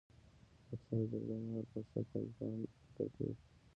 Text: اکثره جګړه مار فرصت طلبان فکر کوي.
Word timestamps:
اکثره 0.73 1.03
جګړه 1.11 1.35
مار 1.47 1.65
فرصت 1.71 2.03
طلبان 2.11 2.57
فکر 2.95 3.07
کوي. 3.15 3.33